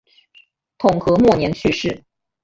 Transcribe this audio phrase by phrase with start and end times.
[0.79, 2.03] 统和末年去世。